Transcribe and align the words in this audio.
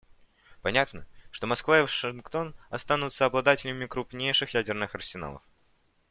Понятно, 0.63 1.05
что 1.29 1.45
Москва 1.45 1.77
и 1.77 1.81
Вашингтон 1.83 2.55
остаются 2.71 3.23
обладателями 3.25 3.85
крупнейших 3.85 4.55
ядерных 4.55 4.95
арсеналов. 4.95 5.43